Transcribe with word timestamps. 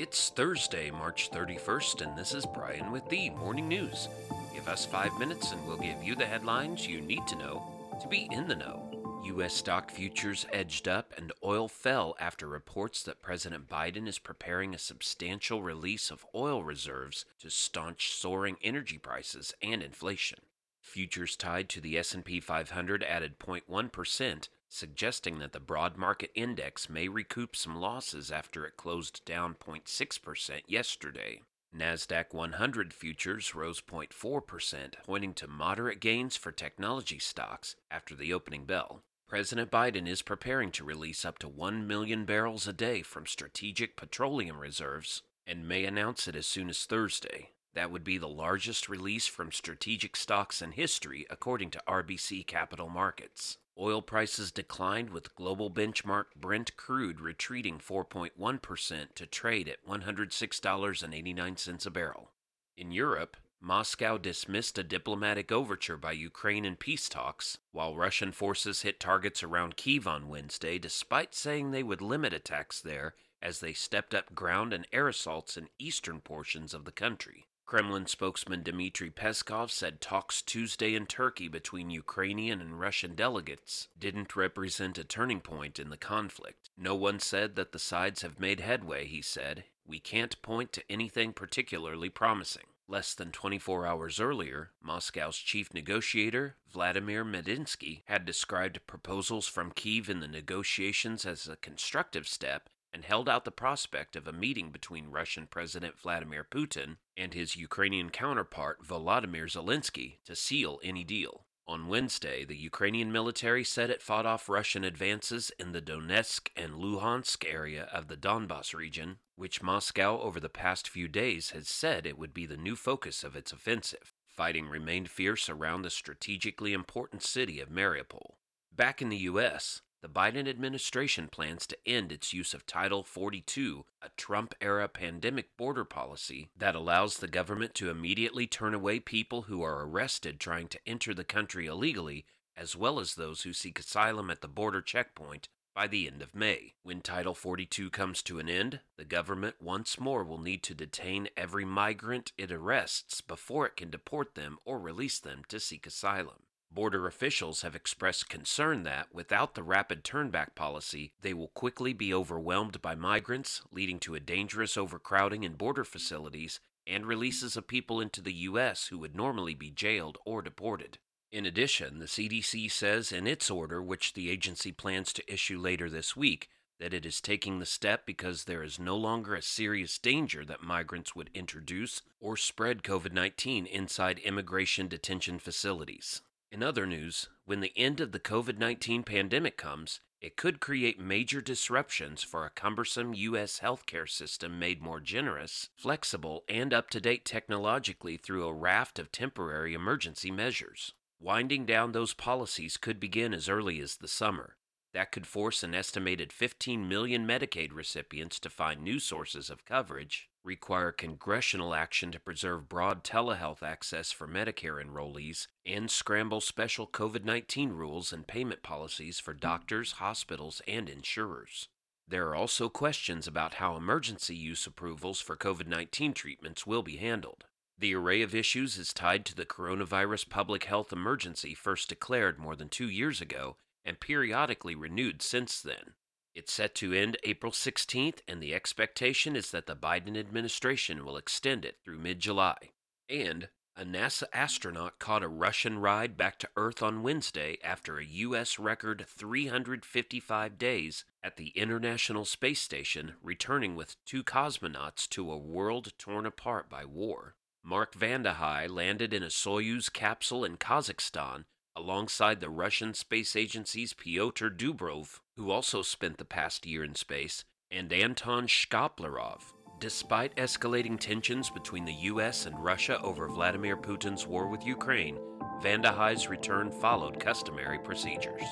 It's 0.00 0.30
Thursday, 0.30 0.90
March 0.90 1.30
31st, 1.30 2.00
and 2.00 2.16
this 2.16 2.32
is 2.32 2.46
Brian 2.46 2.90
with 2.90 3.06
the 3.10 3.28
Morning 3.28 3.68
News. 3.68 4.08
Give 4.54 4.66
us 4.66 4.86
five 4.86 5.18
minutes 5.18 5.52
and 5.52 5.66
we'll 5.66 5.76
give 5.76 6.02
you 6.02 6.14
the 6.14 6.24
headlines 6.24 6.86
you 6.86 7.02
need 7.02 7.26
to 7.26 7.36
know 7.36 7.98
to 8.00 8.08
be 8.08 8.26
in 8.32 8.48
the 8.48 8.56
know. 8.56 9.20
U.S. 9.26 9.52
stock 9.52 9.90
futures 9.90 10.46
edged 10.54 10.88
up 10.88 11.12
and 11.18 11.32
oil 11.44 11.68
fell 11.68 12.16
after 12.18 12.48
reports 12.48 13.02
that 13.02 13.20
President 13.20 13.68
Biden 13.68 14.08
is 14.08 14.18
preparing 14.18 14.74
a 14.74 14.78
substantial 14.78 15.62
release 15.62 16.10
of 16.10 16.24
oil 16.34 16.64
reserves 16.64 17.26
to 17.38 17.50
staunch 17.50 18.14
soaring 18.14 18.56
energy 18.62 18.96
prices 18.96 19.52
and 19.60 19.82
inflation. 19.82 20.38
Futures 20.80 21.36
tied 21.36 21.68
to 21.68 21.78
the 21.78 21.98
S&P 21.98 22.40
500 22.40 23.04
added 23.04 23.38
0.1%, 23.38 24.48
suggesting 24.70 25.38
that 25.40 25.52
the 25.52 25.60
broad 25.60 25.96
market 25.96 26.30
index 26.34 26.88
may 26.88 27.08
recoup 27.08 27.54
some 27.54 27.76
losses 27.78 28.30
after 28.30 28.64
it 28.64 28.76
closed 28.76 29.22
down 29.24 29.54
0.6% 29.54 30.62
yesterday. 30.66 31.42
Nasdaq 31.76 32.32
100 32.32 32.94
futures 32.94 33.54
rose 33.54 33.80
0.4%, 33.80 34.94
pointing 35.04 35.34
to 35.34 35.46
moderate 35.46 36.00
gains 36.00 36.36
for 36.36 36.50
technology 36.50 37.18
stocks 37.18 37.76
after 37.90 38.14
the 38.14 38.32
opening 38.32 38.64
bell. 38.64 39.02
President 39.28 39.70
Biden 39.70 40.08
is 40.08 40.22
preparing 40.22 40.72
to 40.72 40.84
release 40.84 41.24
up 41.24 41.38
to 41.38 41.48
1 41.48 41.86
million 41.86 42.24
barrels 42.24 42.66
a 42.66 42.72
day 42.72 43.02
from 43.02 43.26
strategic 43.26 43.96
petroleum 43.96 44.58
reserves 44.58 45.22
and 45.46 45.68
may 45.68 45.84
announce 45.84 46.26
it 46.26 46.34
as 46.34 46.46
soon 46.46 46.68
as 46.68 46.84
Thursday. 46.84 47.50
That 47.74 47.92
would 47.92 48.02
be 48.02 48.18
the 48.18 48.28
largest 48.28 48.88
release 48.88 49.28
from 49.28 49.52
strategic 49.52 50.16
stocks 50.16 50.60
in 50.60 50.72
history, 50.72 51.26
according 51.30 51.70
to 51.70 51.82
RBC 51.86 52.46
Capital 52.48 52.88
Markets. 52.88 53.58
Oil 53.80 54.02
prices 54.02 54.52
declined 54.52 55.08
with 55.08 55.34
global 55.34 55.70
benchmark 55.70 56.26
Brent 56.36 56.76
crude 56.76 57.18
retreating 57.18 57.78
4.1% 57.78 59.14
to 59.14 59.26
trade 59.26 59.68
at 59.68 59.86
$106.89 59.86 61.86
a 61.86 61.90
barrel. 61.90 62.32
In 62.76 62.92
Europe, 62.92 63.38
Moscow 63.58 64.18
dismissed 64.18 64.76
a 64.76 64.82
diplomatic 64.82 65.50
overture 65.50 65.96
by 65.96 66.12
Ukraine 66.12 66.66
in 66.66 66.76
peace 66.76 67.08
talks, 67.08 67.56
while 67.72 67.96
Russian 67.96 68.32
forces 68.32 68.82
hit 68.82 69.00
targets 69.00 69.42
around 69.42 69.76
Kiev 69.76 70.06
on 70.06 70.28
Wednesday 70.28 70.78
despite 70.78 71.34
saying 71.34 71.70
they 71.70 71.82
would 71.82 72.02
limit 72.02 72.34
attacks 72.34 72.82
there 72.82 73.14
as 73.40 73.60
they 73.60 73.72
stepped 73.72 74.14
up 74.14 74.34
ground 74.34 74.74
and 74.74 74.86
air 74.92 75.08
assaults 75.08 75.56
in 75.56 75.70
eastern 75.78 76.20
portions 76.20 76.74
of 76.74 76.84
the 76.84 76.92
country. 76.92 77.46
Kremlin 77.70 78.08
spokesman 78.08 78.64
Dmitry 78.64 79.12
Peskov 79.12 79.70
said 79.70 80.00
talks 80.00 80.42
Tuesday 80.42 80.96
in 80.96 81.06
Turkey 81.06 81.46
between 81.46 81.88
Ukrainian 81.88 82.60
and 82.60 82.80
Russian 82.80 83.14
delegates 83.14 83.86
didn't 83.96 84.34
represent 84.34 84.98
a 84.98 85.04
turning 85.04 85.40
point 85.40 85.78
in 85.78 85.88
the 85.88 85.96
conflict. 85.96 86.70
No 86.76 86.96
one 86.96 87.20
said 87.20 87.54
that 87.54 87.70
the 87.70 87.78
sides 87.78 88.22
have 88.22 88.40
made 88.40 88.58
headway, 88.58 89.06
he 89.06 89.22
said. 89.22 89.66
We 89.86 90.00
can't 90.00 90.42
point 90.42 90.72
to 90.72 90.90
anything 90.90 91.32
particularly 91.32 92.08
promising. 92.08 92.64
Less 92.88 93.14
than 93.14 93.30
24 93.30 93.86
hours 93.86 94.18
earlier, 94.18 94.72
Moscow's 94.84 95.38
chief 95.38 95.72
negotiator, 95.72 96.56
Vladimir 96.72 97.24
Medinsky, 97.24 98.02
had 98.06 98.24
described 98.24 98.84
proposals 98.88 99.46
from 99.46 99.70
Kiev 99.70 100.10
in 100.10 100.18
the 100.18 100.26
negotiations 100.26 101.24
as 101.24 101.46
a 101.46 101.54
constructive 101.54 102.26
step 102.26 102.68
and 102.92 103.04
held 103.04 103.28
out 103.28 103.44
the 103.44 103.50
prospect 103.50 104.16
of 104.16 104.26
a 104.26 104.32
meeting 104.32 104.70
between 104.70 105.10
Russian 105.10 105.46
President 105.46 105.98
Vladimir 105.98 106.46
Putin 106.50 106.96
and 107.16 107.34
his 107.34 107.56
Ukrainian 107.56 108.10
counterpart 108.10 108.84
Volodymyr 108.84 109.46
Zelensky 109.50 110.18
to 110.24 110.34
seal 110.34 110.80
any 110.82 111.04
deal. 111.04 111.46
On 111.70 111.86
Wednesday, 111.86 112.44
the 112.44 112.56
Ukrainian 112.56 113.12
military 113.12 113.62
said 113.62 113.90
it 113.90 114.02
fought 114.02 114.26
off 114.26 114.48
Russian 114.48 114.82
advances 114.82 115.52
in 115.56 115.70
the 115.70 115.80
Donetsk 115.80 116.48
and 116.56 116.74
Luhansk 116.74 117.44
area 117.48 117.84
of 117.92 118.08
the 118.08 118.16
Donbas 118.16 118.74
region, 118.74 119.18
which 119.36 119.62
Moscow 119.62 120.20
over 120.20 120.40
the 120.40 120.48
past 120.48 120.88
few 120.88 121.06
days 121.06 121.50
has 121.50 121.68
said 121.68 122.06
it 122.06 122.18
would 122.18 122.34
be 122.34 122.44
the 122.44 122.56
new 122.56 122.74
focus 122.74 123.22
of 123.22 123.36
its 123.36 123.52
offensive. 123.52 124.12
Fighting 124.26 124.68
remained 124.68 125.10
fierce 125.10 125.48
around 125.48 125.82
the 125.82 125.90
strategically 125.90 126.72
important 126.72 127.22
city 127.22 127.60
of 127.60 127.68
Mariupol. 127.68 128.34
Back 128.74 129.00
in 129.00 129.08
the 129.08 129.16
U.S., 129.18 129.82
the 130.02 130.08
Biden 130.08 130.48
administration 130.48 131.28
plans 131.28 131.66
to 131.66 131.76
end 131.86 132.10
its 132.10 132.32
use 132.32 132.54
of 132.54 132.66
Title 132.66 133.02
42, 133.02 133.84
a 134.00 134.08
Trump 134.16 134.54
era 134.60 134.88
pandemic 134.88 135.56
border 135.56 135.84
policy 135.84 136.48
that 136.56 136.74
allows 136.74 137.18
the 137.18 137.28
government 137.28 137.74
to 137.74 137.90
immediately 137.90 138.46
turn 138.46 138.72
away 138.72 138.98
people 138.98 139.42
who 139.42 139.62
are 139.62 139.86
arrested 139.86 140.40
trying 140.40 140.68
to 140.68 140.80
enter 140.86 141.12
the 141.12 141.24
country 141.24 141.66
illegally, 141.66 142.24
as 142.56 142.74
well 142.74 142.98
as 142.98 143.14
those 143.14 143.42
who 143.42 143.52
seek 143.52 143.78
asylum 143.78 144.30
at 144.30 144.40
the 144.40 144.48
border 144.48 144.80
checkpoint 144.80 145.48
by 145.74 145.86
the 145.86 146.06
end 146.06 146.22
of 146.22 146.34
May. 146.34 146.74
When 146.82 147.00
Title 147.00 147.34
42 147.34 147.90
comes 147.90 148.22
to 148.22 148.38
an 148.38 148.48
end, 148.48 148.80
the 148.96 149.04
government 149.04 149.56
once 149.60 150.00
more 150.00 150.24
will 150.24 150.40
need 150.40 150.62
to 150.64 150.74
detain 150.74 151.28
every 151.36 151.64
migrant 151.64 152.32
it 152.36 152.50
arrests 152.50 153.20
before 153.20 153.66
it 153.66 153.76
can 153.76 153.90
deport 153.90 154.34
them 154.34 154.58
or 154.64 154.78
release 154.78 155.18
them 155.18 155.42
to 155.48 155.60
seek 155.60 155.86
asylum. 155.86 156.42
Border 156.72 157.08
officials 157.08 157.62
have 157.62 157.74
expressed 157.74 158.28
concern 158.28 158.84
that, 158.84 159.12
without 159.12 159.54
the 159.54 159.62
rapid 159.64 160.04
turnback 160.04 160.54
policy, 160.54 161.12
they 161.20 161.34
will 161.34 161.48
quickly 161.48 161.92
be 161.92 162.14
overwhelmed 162.14 162.80
by 162.80 162.94
migrants, 162.94 163.62
leading 163.72 163.98
to 164.00 164.14
a 164.14 164.20
dangerous 164.20 164.76
overcrowding 164.76 165.42
in 165.42 165.54
border 165.54 165.84
facilities 165.84 166.60
and 166.86 167.06
releases 167.06 167.56
of 167.56 167.66
people 167.66 168.00
into 168.00 168.22
the 168.22 168.32
U.S. 168.32 168.86
who 168.86 168.98
would 168.98 169.16
normally 169.16 169.54
be 169.54 169.70
jailed 169.70 170.18
or 170.24 170.42
deported. 170.42 170.98
In 171.32 171.44
addition, 171.44 171.98
the 171.98 172.06
CDC 172.06 172.70
says 172.70 173.10
in 173.10 173.26
its 173.26 173.50
order, 173.50 173.82
which 173.82 174.14
the 174.14 174.30
agency 174.30 174.70
plans 174.70 175.12
to 175.12 175.32
issue 175.32 175.58
later 175.58 175.90
this 175.90 176.16
week, 176.16 176.48
that 176.78 176.94
it 176.94 177.04
is 177.04 177.20
taking 177.20 177.58
the 177.58 177.66
step 177.66 178.06
because 178.06 178.44
there 178.44 178.62
is 178.62 178.78
no 178.78 178.96
longer 178.96 179.34
a 179.34 179.42
serious 179.42 179.98
danger 179.98 180.44
that 180.44 180.62
migrants 180.62 181.14
would 181.14 181.30
introduce 181.34 182.02
or 182.20 182.36
spread 182.36 182.82
COVID 182.82 183.12
19 183.12 183.66
inside 183.66 184.18
immigration 184.20 184.88
detention 184.88 185.38
facilities. 185.38 186.22
In 186.52 186.64
other 186.64 186.84
news, 186.84 187.28
when 187.44 187.60
the 187.60 187.72
end 187.76 188.00
of 188.00 188.10
the 188.10 188.18
COVID 188.18 188.58
19 188.58 189.04
pandemic 189.04 189.56
comes, 189.56 190.00
it 190.20 190.36
could 190.36 190.58
create 190.58 190.98
major 190.98 191.40
disruptions 191.40 192.24
for 192.24 192.44
a 192.44 192.50
cumbersome 192.50 193.14
U.S. 193.14 193.60
healthcare 193.60 194.08
system 194.08 194.58
made 194.58 194.82
more 194.82 194.98
generous, 194.98 195.68
flexible, 195.76 196.42
and 196.48 196.74
up 196.74 196.90
to 196.90 197.00
date 197.00 197.24
technologically 197.24 198.16
through 198.16 198.46
a 198.46 198.52
raft 198.52 198.98
of 198.98 199.12
temporary 199.12 199.74
emergency 199.74 200.32
measures. 200.32 200.92
Winding 201.20 201.66
down 201.66 201.92
those 201.92 202.14
policies 202.14 202.76
could 202.76 202.98
begin 202.98 203.32
as 203.32 203.48
early 203.48 203.80
as 203.80 203.98
the 203.98 204.08
summer. 204.08 204.56
That 204.92 205.12
could 205.12 205.26
force 205.26 205.62
an 205.62 205.74
estimated 205.74 206.32
15 206.32 206.88
million 206.88 207.26
Medicaid 207.26 207.72
recipients 207.72 208.40
to 208.40 208.50
find 208.50 208.82
new 208.82 208.98
sources 208.98 209.48
of 209.48 209.64
coverage, 209.64 210.28
require 210.42 210.90
congressional 210.90 211.74
action 211.74 212.10
to 212.10 212.18
preserve 212.18 212.68
broad 212.68 213.04
telehealth 213.04 213.62
access 213.62 214.10
for 214.10 214.26
Medicare 214.26 214.84
enrollees, 214.84 215.46
and 215.64 215.90
scramble 215.90 216.40
special 216.40 216.88
COVID 216.88 217.24
19 217.24 217.70
rules 217.70 218.12
and 218.12 218.26
payment 218.26 218.64
policies 218.64 219.20
for 219.20 219.32
doctors, 219.32 219.92
hospitals, 219.92 220.60
and 220.66 220.88
insurers. 220.88 221.68
There 222.08 222.26
are 222.28 222.34
also 222.34 222.68
questions 222.68 223.28
about 223.28 223.54
how 223.54 223.76
emergency 223.76 224.34
use 224.34 224.66
approvals 224.66 225.20
for 225.20 225.36
COVID 225.36 225.68
19 225.68 226.14
treatments 226.14 226.66
will 226.66 226.82
be 226.82 226.96
handled. 226.96 227.44
The 227.78 227.94
array 227.94 228.22
of 228.22 228.34
issues 228.34 228.76
is 228.76 228.92
tied 228.92 229.24
to 229.26 229.36
the 229.36 229.46
coronavirus 229.46 230.28
public 230.28 230.64
health 230.64 230.92
emergency 230.92 231.54
first 231.54 231.88
declared 231.88 232.40
more 232.40 232.56
than 232.56 232.68
two 232.68 232.90
years 232.90 233.20
ago 233.20 233.56
and 233.90 233.98
periodically 233.98 234.76
renewed 234.76 235.20
since 235.20 235.60
then. 235.60 235.94
It's 236.32 236.52
set 236.52 236.76
to 236.76 236.92
end 236.92 237.16
April 237.24 237.50
16th, 237.50 238.20
and 238.28 238.40
the 238.40 238.54
expectation 238.54 239.34
is 239.34 239.50
that 239.50 239.66
the 239.66 239.74
Biden 239.74 240.16
administration 240.16 241.04
will 241.04 241.16
extend 241.16 241.64
it 241.64 241.78
through 241.84 241.98
mid 241.98 242.20
July. 242.20 242.70
And 243.08 243.48
a 243.76 243.84
NASA 243.84 244.26
astronaut 244.32 245.00
caught 245.00 245.24
a 245.24 245.28
Russian 245.28 245.80
ride 245.80 246.16
back 246.16 246.38
to 246.38 246.48
Earth 246.54 246.84
on 246.84 247.02
Wednesday 247.02 247.58
after 247.64 247.98
a 247.98 248.04
U.S. 248.04 248.60
record 248.60 249.06
355 249.08 250.56
days 250.56 251.04
at 251.24 251.36
the 251.36 251.48
International 251.56 252.24
Space 252.24 252.60
Station, 252.60 253.14
returning 253.20 253.74
with 253.74 253.96
two 254.06 254.22
cosmonauts 254.22 255.08
to 255.08 255.32
a 255.32 255.36
world 255.36 255.94
torn 255.98 256.26
apart 256.26 256.70
by 256.70 256.84
war. 256.84 257.34
Mark 257.64 257.96
Vande 257.96 258.34
Hei 258.34 258.68
landed 258.68 259.12
in 259.12 259.24
a 259.24 259.30
Soyuz 259.30 259.92
capsule 259.92 260.44
in 260.44 260.58
Kazakhstan 260.58 261.42
alongside 261.80 262.40
the 262.40 262.50
Russian 262.50 262.92
Space 262.92 263.34
Agency's 263.34 263.94
Pyotr 263.94 264.50
Dubrov, 264.50 265.20
who 265.36 265.50
also 265.50 265.80
spent 265.80 266.18
the 266.18 266.24
past 266.24 266.66
year 266.66 266.84
in 266.84 266.94
space, 266.94 267.44
and 267.70 267.92
Anton 267.92 268.46
Shkaplerov. 268.46 269.40
Despite 269.80 270.36
escalating 270.36 271.00
tensions 271.00 271.48
between 271.48 271.86
the 271.86 271.94
US 271.94 272.44
and 272.44 272.62
Russia 272.62 273.00
over 273.02 273.28
Vladimir 273.28 273.76
Putin's 273.76 274.26
war 274.26 274.46
with 274.46 274.66
Ukraine, 274.66 275.18
Hei's 275.62 276.28
return 276.28 276.70
followed 276.70 277.18
customary 277.18 277.78
procedures. 277.78 278.42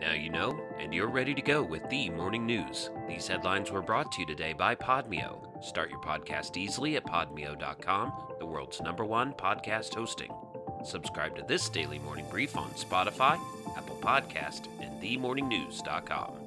Now 0.00 0.14
you 0.14 0.30
know, 0.30 0.58
and 0.80 0.92
you're 0.92 1.10
ready 1.10 1.34
to 1.34 1.42
go 1.42 1.62
with 1.62 1.88
the 1.88 2.10
morning 2.10 2.44
news. 2.46 2.90
These 3.06 3.28
headlines 3.28 3.70
were 3.70 3.82
brought 3.82 4.10
to 4.12 4.20
you 4.20 4.26
today 4.26 4.52
by 4.52 4.74
Podmeo. 4.74 5.62
Start 5.62 5.90
your 5.90 6.00
podcast 6.00 6.56
easily 6.56 6.96
at 6.96 7.06
podmeo.com, 7.06 8.12
the 8.38 8.46
world's 8.46 8.80
number 8.80 9.04
one 9.04 9.32
podcast 9.34 9.94
hosting. 9.94 10.32
Subscribe 10.84 11.36
to 11.36 11.42
this 11.42 11.68
daily 11.68 11.98
morning 12.00 12.26
brief 12.30 12.56
on 12.56 12.70
Spotify, 12.70 13.38
Apple 13.76 13.98
Podcast, 14.00 14.66
and 14.80 15.00
themorningnews.com. 15.00 16.41